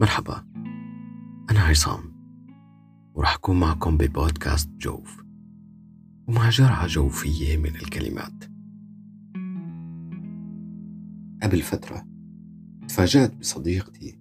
[0.00, 0.44] مرحبا.
[1.50, 2.00] أنا عصام
[3.14, 5.24] وراح أكون معكم ببودكاست جوف
[6.28, 8.44] ومع جرعة جوفية من الكلمات.
[11.42, 12.06] قبل فترة
[12.88, 14.20] تفاجأت بصديقتي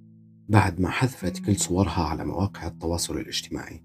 [0.49, 3.83] بعد ما حذفت كل صورها على مواقع التواصل الاجتماعي.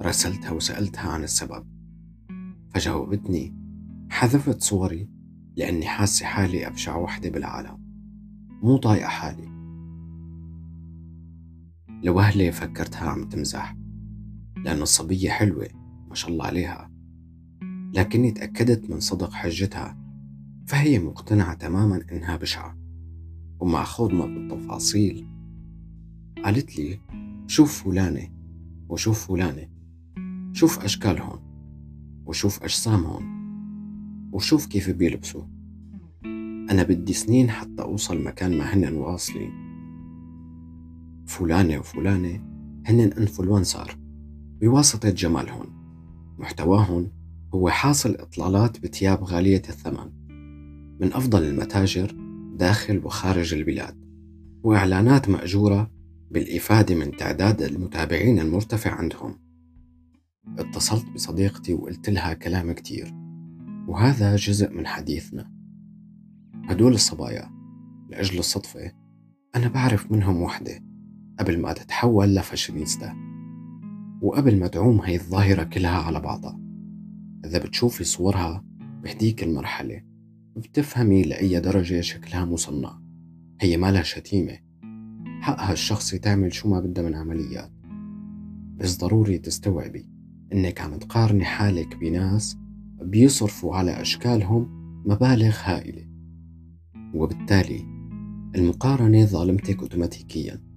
[0.00, 1.66] راسلتها وسألتها عن السبب
[2.74, 3.54] فجاوبتني
[4.10, 5.08] حذفت صوري
[5.56, 7.78] لأني حاسة حالي أبشع وحدة بالعالم
[8.62, 9.59] مو طايقة حالي.
[12.02, 13.76] لوهلة فكرتها عم تمزح
[14.64, 15.68] لأن الصبية حلوة
[16.08, 16.90] ما شاء الله عليها.
[17.94, 19.98] لكني تأكدت من صدق حجتها
[20.66, 22.78] فهي مقتنعة تماما إنها بشعة
[23.60, 25.26] ومع خوضنا بالتفاصيل
[26.44, 27.00] قالت لي
[27.46, 28.28] شوف فلانة
[28.88, 29.68] وشوف فلانة
[30.52, 31.40] شوف أشكالهم
[32.26, 33.40] وشوف أجسامهم
[34.32, 35.42] وشوف كيف بيلبسوا.
[36.70, 39.59] أنا بدي سنين حتى أوصل مكان ما هن واصلين.
[41.30, 42.44] فلانة وفلانة
[42.86, 43.98] هن انفلونسر
[44.60, 45.66] بواسطة جمالهم
[46.38, 47.10] محتواهم
[47.54, 50.10] هو حاصل إطلالات بتياب غالية الثمن.
[51.00, 52.14] من أفضل المتاجر
[52.56, 54.00] داخل وخارج البلاد.
[54.62, 55.90] وإعلانات مأجورة
[56.30, 59.38] بالإفادة من تعداد المتابعين المرتفع عندهم.
[60.58, 63.14] اتصلت بصديقتي وقلت لها كلام كتير.
[63.88, 65.50] وهذا جزء من حديثنا.
[66.64, 67.50] هدول الصبايا
[68.08, 68.92] لأجل الصدفة
[69.56, 70.89] أنا بعرف منهم وحدة.
[71.40, 73.16] قبل ما تتحول لفاشينيستا.
[74.22, 76.60] وقبل ما تعوم هي الظاهرة كلها على بعضها.
[77.44, 78.64] إذا بتشوفي صورها
[79.02, 80.02] بهديك المرحلة
[80.56, 83.00] بتفهمي لأي درجة شكلها مصنع.
[83.60, 84.58] هي مالها شتيمة.
[85.40, 87.72] حقها الشخصي تعمل شو ما بدها من عمليات.
[88.76, 90.08] بس ضروري تستوعبي
[90.52, 92.58] إنك عم تقارني حالك بناس
[93.02, 94.68] بيصرفوا على أشكالهم
[95.06, 96.06] مبالغ هائلة.
[97.14, 97.84] وبالتالي
[98.56, 100.69] المقارنة ظالمتك أوتوماتيكيا.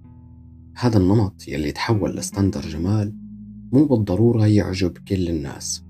[0.76, 3.14] هذا النمط يلي تحول لستاندر جمال
[3.72, 5.84] مو بالضرورة يعجب كل الناس.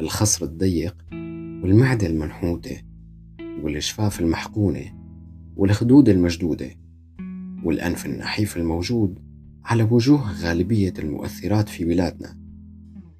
[0.00, 0.96] الخصر الضيق
[1.62, 2.82] والمعدة المنحوتة
[3.62, 4.84] والشفاف المحقونة
[5.56, 6.70] والخدود المشدودة
[7.64, 9.18] والأنف النحيف الموجود
[9.64, 12.36] على وجوه غالبية المؤثرات في بلادنا.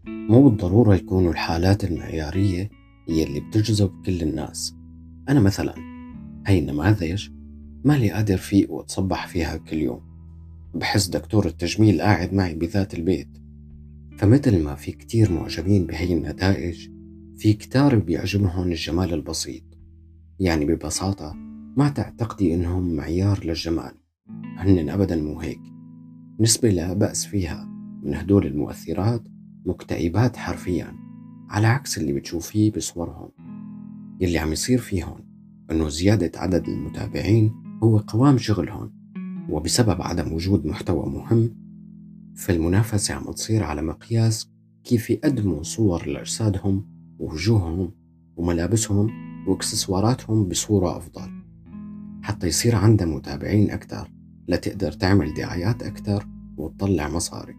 [0.07, 2.71] مو بالضرورة يكونوا الحالات المعيارية
[3.09, 4.77] هي اللي بتجذب كل الناس.
[5.29, 5.75] أنا مثلا
[6.47, 7.29] هاي النماذج
[7.85, 10.16] مالي قادر فيق وأتصبح فيها كل يوم.
[10.77, 13.39] بحس دكتور التجميل قاعد معي بذات البيت.
[14.19, 16.91] فمثل ما في كتير معجبين بهي النتائج
[17.37, 19.63] في كتار بيعجبهم الجمال البسيط.
[20.41, 21.33] يعني ببساطة
[21.77, 23.93] ما تعتقدي إنهم معيار للجمال.
[24.57, 25.61] هن أبدا مو هيك.
[26.41, 27.69] نسبة لا بأس فيها
[28.03, 29.23] من هدول المؤثرات
[29.67, 30.95] مكتئبات حرفيا
[31.51, 33.31] على عكس اللي بتشوفيه بصورهم.
[34.21, 35.17] يلي عم يصير فيهم
[35.71, 39.06] إنه زيادة عدد المتابعين هو قوام شغلهم
[39.51, 41.51] وبسبب عدم وجود محتوى مهم
[42.37, 44.51] فالمنافسة عم تصير على مقياس
[44.85, 46.85] كيف يقدموا صور لأجسادهم
[47.19, 47.91] ووجوههم
[48.37, 49.11] وملابسهم
[49.49, 51.31] وإكسسواراتهم بصورة أفضل.
[52.23, 54.11] حتى يصير عندها متابعين أكثر
[54.49, 57.55] لتقدر تعمل دعايات أكثر وتطلع مصاري.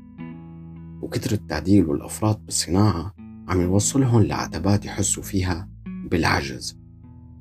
[1.02, 3.14] وكتر التعديل والأفراط بالصناعة
[3.47, 5.70] عم يوصلهم لعتبات يحسوا فيها
[6.12, 6.80] بالعجز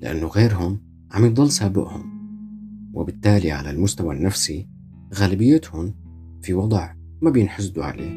[0.00, 0.80] لأنه غيرهم
[1.12, 2.15] عم يضل سابقهم.
[2.96, 4.68] وبالتالي على المستوى النفسي
[5.14, 5.94] غالبيتهم
[6.42, 8.10] في وضع ما بينحسدوا عليه.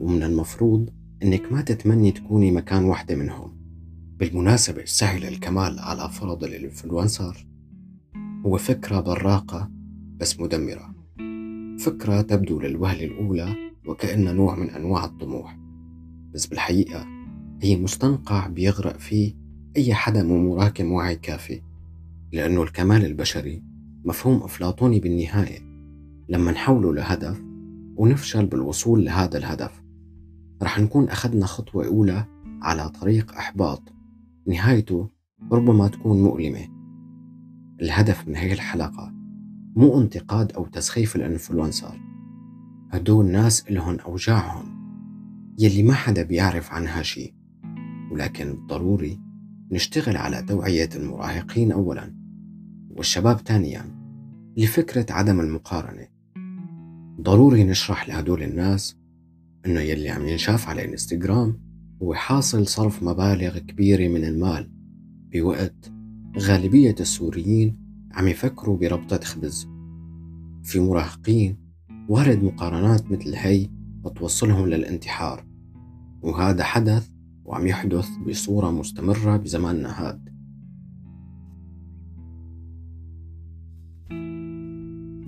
[0.00, 0.90] ومن المفروض
[1.22, 3.58] إنك ما تتمني تكوني مكان واحدة منهم.
[4.18, 7.46] بالمناسبة السعي للكمال على فرض الإنفلونسر
[8.46, 9.70] هو فكرة براقة
[10.16, 10.94] بس مدمرة.
[11.78, 13.54] فكرة تبدو للوهلة الأولى
[13.86, 15.58] وكأنها نوع من أنواع الطموح.
[16.34, 17.06] بس بالحقيقة
[17.62, 19.34] هي مستنقع بيغرق فيه
[19.76, 21.62] أي حدا مو مراكم وعي كافي
[22.32, 23.71] لأنه الكمال البشري
[24.04, 25.58] مفهوم أفلاطوني بالنهاية.
[26.28, 27.42] لما نحوله لهدف
[27.96, 29.82] ونفشل بالوصول لهذا الهدف
[30.62, 32.24] رح نكون أخذنا خطوة أولى
[32.62, 33.82] على طريق إحباط.
[34.46, 35.08] نهايته
[35.52, 36.68] ربما تكون مؤلمة.
[37.82, 39.12] الهدف من هي الحلقة
[39.76, 42.00] مو انتقاد أو تسخيف الإنفلونسر.
[42.90, 44.82] هدول ناس إلهن أوجاعهم
[45.58, 47.34] يلي ما حدا بيعرف عنها شي
[48.12, 49.20] ولكن ضروري
[49.70, 52.14] نشتغل على توعية المراهقين أولا
[52.90, 54.01] والشباب ثانيا.
[54.56, 56.08] لفكرة عدم المقارنة.
[57.20, 58.96] ضروري نشرح لهدول الناس
[59.66, 61.60] إنه يلي عم ينشاف على الانستغرام
[62.02, 64.70] هو حاصل صرف مبالغ كبيرة من المال
[65.32, 65.92] بوقت
[66.38, 67.78] غالبية السوريين
[68.12, 69.68] عم يفكروا بربطة خبز.
[70.62, 71.58] في مراهقين
[72.08, 73.68] وارد مقارنات مثل هي
[74.16, 75.46] توصلهم للانتحار
[76.22, 77.08] وهذا حدث
[77.44, 80.28] وعم يحدث بصورة مستمرة بزماننا هاد.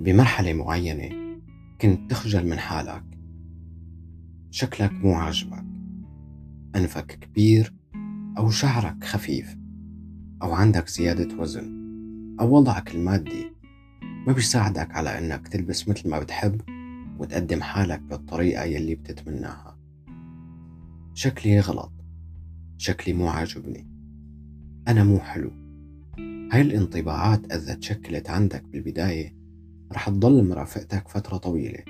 [0.05, 1.39] بمرحلة معينة
[1.81, 3.03] كنت تخجل من حالك.
[4.51, 5.65] شكلك مو عاجبك.
[6.75, 7.73] أنفك كبير
[8.37, 9.57] أو شعرك خفيف
[10.41, 11.85] أو عندك زيادة وزن
[12.39, 13.51] أو وضعك المادي
[14.27, 16.61] ما بيساعدك على إنك تلبس مثل ما بتحب
[17.19, 19.77] وتقدم حالك بالطريقة يلي بتتمناها.
[21.13, 21.91] شكلي غلط.
[22.77, 23.87] شكلي مو عاجبني.
[24.87, 25.51] أنا مو حلو.
[26.51, 29.44] هاي الانطباعات إذا تشكلت عندك بالبداية
[29.93, 31.83] رح تضل مرافقتك فترة طويلة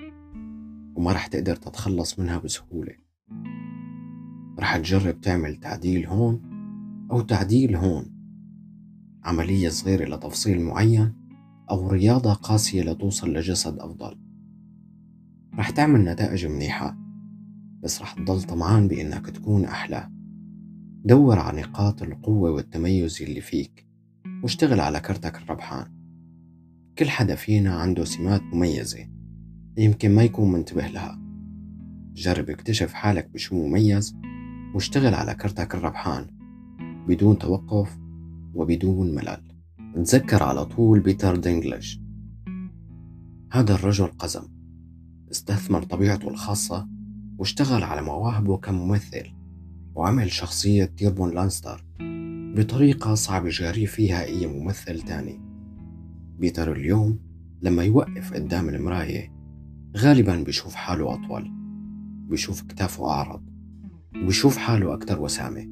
[0.96, 2.94] وما رح تقدر تتخلص منها بسهولة.
[4.60, 6.42] رح تجرب تعمل تعديل هون
[7.12, 8.06] أو تعديل هون
[9.24, 11.14] عملية صغيرة لتفصيل معين
[11.70, 14.20] أو رياضة قاسية لتوصل لجسد أفضل.
[15.54, 16.98] رح تعمل نتائج منيحة
[17.84, 20.10] بس رح تضل طمعان بإنك تكون أحلى.
[21.06, 23.88] دور على نقاط القوة والتميز اللي فيك
[24.44, 25.95] واشتغل على كرتك الربحان.
[27.00, 29.08] كل حدا فينا عنده سمات مميزة
[29.78, 31.20] يمكن ما يكون منتبه لها.
[32.14, 34.16] جرب اكتشف حالك بشو مميز
[34.74, 36.28] واشتغل على كرتك الربحان
[37.08, 37.98] بدون توقف
[38.54, 39.42] وبدون ملل.
[39.96, 42.00] تذكر على طول بيتر دينكلج
[43.52, 44.44] هذا الرجل قزم.
[45.32, 46.88] استثمر طبيعته الخاصة
[47.38, 49.34] واشتغل على مواهبه كممثل
[49.96, 51.86] وعمل شخصية تيريون لانستر
[52.56, 55.45] بطريقة صعب يجاري فيها أي ممثل تاني.
[56.40, 57.20] بيتر اليوم
[57.62, 59.36] لما يوقف قدام المراية
[59.98, 61.52] غالبا بيشوف حاله أطول
[62.30, 63.50] بيشوف كتافه أعرض
[64.16, 65.68] وبيشوف حاله أكثر وسامة.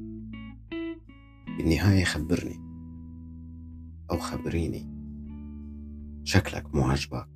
[1.58, 2.60] بالنهاية خبرني
[4.10, 4.94] أو خبريني
[6.24, 7.33] شكلك مو عجبك